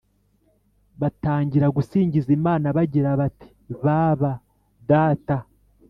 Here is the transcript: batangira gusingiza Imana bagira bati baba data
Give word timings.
batangira 1.01 1.67
gusingiza 1.77 2.29
Imana 2.37 2.67
bagira 2.77 3.09
bati 3.19 3.49
baba 3.83 4.31
data 4.89 5.35